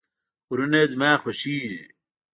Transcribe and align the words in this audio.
غرونه 0.45 0.79
زما 0.91 1.11
خوښیږي 1.21 1.83